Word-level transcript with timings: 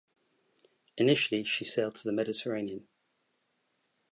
Initially 0.97 1.43
she 1.43 1.63
sailed 1.63 1.93
to 1.93 2.05
the 2.05 2.11
Mediterranean. 2.11 2.87